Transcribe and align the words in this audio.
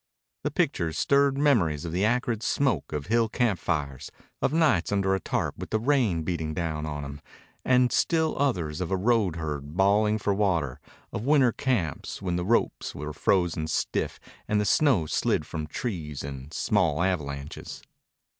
The 0.43 0.49
pictures 0.49 0.97
stirred 0.97 1.37
memories 1.37 1.85
of 1.85 1.91
the 1.91 2.05
acrid 2.05 2.41
smoke 2.41 2.91
of 2.91 3.05
hill 3.05 3.29
camp 3.29 3.59
fires, 3.59 4.09
of 4.41 4.51
nights 4.51 4.91
under 4.91 5.13
a 5.13 5.19
tarp 5.19 5.55
with 5.59 5.69
the 5.69 5.79
rain 5.79 6.23
beating 6.23 6.55
down 6.55 6.87
on 6.87 7.05
him, 7.05 7.21
and 7.63 7.91
still 7.91 8.35
others 8.39 8.81
of 8.81 8.89
a 8.89 8.97
road 8.97 9.35
herd 9.35 9.77
bawling 9.77 10.17
for 10.17 10.33
water, 10.33 10.79
of 11.13 11.21
winter 11.23 11.51
camps 11.51 12.19
when 12.19 12.35
the 12.35 12.43
ropes 12.43 12.95
were 12.95 13.13
frozen 13.13 13.67
stiff 13.67 14.19
and 14.47 14.59
the 14.59 14.65
snow 14.65 15.05
slid 15.05 15.45
from 15.45 15.67
trees 15.67 16.23
in 16.23 16.49
small 16.49 17.03
avalanches. 17.03 17.83